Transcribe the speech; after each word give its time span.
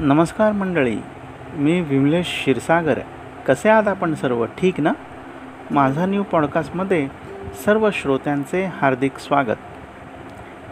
नमस्कार 0.00 0.52
मंडळी 0.52 0.96
मी 1.54 1.80
विमलेश 1.80 2.26
क्षीरसागर. 2.26 2.98
कसे 3.46 3.68
आहात 3.68 3.88
आपण 3.88 4.14
सर्व? 4.14 4.46
ठीक 4.46 4.80
ना? 4.80 4.92
माझा 5.70 6.06
न्यू 6.06 6.22
पॉडकास्टमध्ये 6.22 7.08
सर्व 7.64 7.90
श्रोत्यांचे 7.92 8.64
हार्दिक 8.64 9.18
स्वागत. 9.18 9.56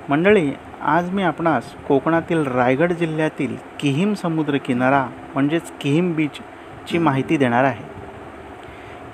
मंडळी 0.08 0.52
आज 0.82 1.10
मी 1.10 1.22
आपणास 1.22 1.74
कोकणातील 1.88 2.46
रायगड 2.46 2.92
जिल्ह्यातील 2.92 3.56
किहीम 3.80 4.14
समुद्रकिनारा 4.14 5.06
म्हणजेच 5.34 5.72
किहीम 5.80 6.12
बीचची 6.12 6.98
माहिती 6.98 7.36
देणार 7.36 7.64
आहे. 7.64 7.84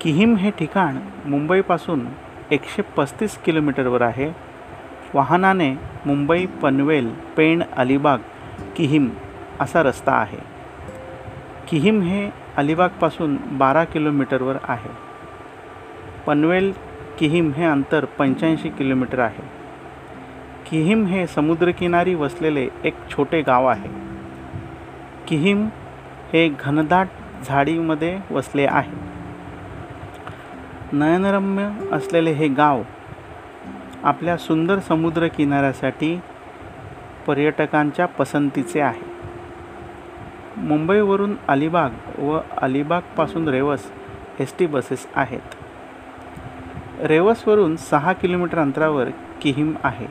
किहीम 0.01 0.35
हे 0.35 0.51
ठिकाण 0.51 0.97
मुंबईपासून 1.29 2.05
एकशे 2.51 2.81
पस्तीस 2.81 3.37
किलोमीटरवर 3.37 4.01
आहे. 4.01 4.31
वाहनाने 5.13 5.71
मुंबई 6.05 6.45
पनवेल 6.45 7.13
पेण 7.37 7.63
अलिबाग 7.77 8.17
किहीम 8.75 9.09
असा 9.59 9.83
रस्ता 9.83 10.11
आहे. 10.11 10.37
किहिम 11.67 12.01
हे 12.01 12.29
अलिबागपासून 12.57 13.37
बारा 13.51 13.83
किलोमीटरवर 13.83 14.55
आहे. 14.63 14.89
पनवेल 16.25 16.73
किहिम 17.19 17.51
हे 17.51 17.65
अंतर 17.65 18.05
पंच्याऐंशी 18.05 18.69
किलोमीटर 18.69 19.19
आहे. 19.19 19.63
किहिम 20.69 21.05
हे 21.05 21.27
समुद्रकिनारी 21.27 22.15
वसलेले 22.15 22.67
एक 22.83 22.93
छोटे 23.09 23.41
गाव 23.41 23.65
आहे. 23.65 23.89
किहिम 25.27 25.69
हे 26.33 26.55
घनदाट 26.59 27.07
झाडीमध्ये 27.47 28.19
वसले 28.31 28.65
आहे. 28.69 29.13
नयनरम्य 30.91 31.69
असलेले 31.91 32.31
हे 32.31 32.47
गाव 32.47 32.81
आपल्या 34.03 34.37
सुंदर 34.37 34.79
समुद्रकिनाऱ्यासाठी 34.79 36.21
पर्यटकांच्या 37.27 38.05
पसंतीचे 38.05 38.81
आहे. 38.81 39.12
मुंबईवरून 40.57 41.35
अलिबाग 41.47 42.19
व 42.19 42.39
अलिबागपासून 42.57 43.47
रेवस 43.47 43.91
एस 44.39 44.55
टी 44.59 44.65
बसेस 44.65 45.07
आहेत. 45.15 45.55
रेवसवरून 46.99 47.75
सहा 47.75 48.13
किलोमीटर 48.13 48.59
अंतरावर 48.59 49.09
किहिम 49.41 49.73
आहे. 49.83 50.07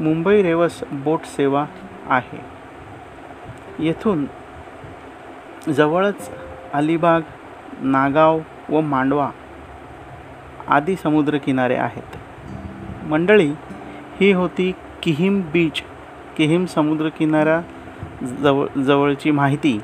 मुंबई 0.00 0.42
रेवस 0.42 0.84
बोट 0.92 1.24
सेवा 1.24 1.66
आहे. 2.08 2.40
येथून 3.78 4.26
जवळच 5.72 6.30
अलिबाग 6.72 7.20
नागाव 7.80 8.40
व 8.68 8.80
मांडवा 8.80 9.30
आदी 10.68 10.96
समुद्रकिनारे 10.96 11.76
आहेत. 11.76 12.16
मंडळी 13.04 13.52
ही 14.20 14.32
होती 14.32 14.72
किहिम 15.02 15.40
बीच 15.52 15.82
किहिम 16.36 16.64
समुद्रकिनारा 16.66 17.60
जवळ 18.26 18.80
जवळची 18.82 19.30
माहिती. 19.30 19.80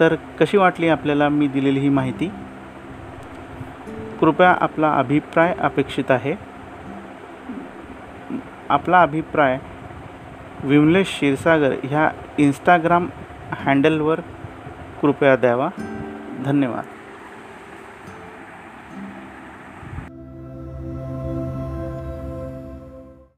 तर 0.00 0.14
कशी 0.14 0.56
वाटली 0.56 0.88
आपल्याला 0.88 1.28
मी 1.28 1.48
दिलेली 1.48 1.80
ही 1.80 1.88
माहिती? 1.88 2.30
कृपया 4.20 4.56
आपला 4.60 4.94
अभिप्राय 4.94 5.54
अपेक्षित 5.60 6.10
आहे. 6.10 6.34
आपला 8.68 9.02
अभिप्राय 9.02 9.58
विमलेश 10.64 11.06
क्षीरसागर 11.06 11.74
ह्या 11.84 12.10
इंस्टाग्राम 12.38 13.08
हँडलवर 13.50 14.20
कृपया 15.02 15.36
द्यावा. 15.36 15.68
धन्यवाद. 16.44 16.84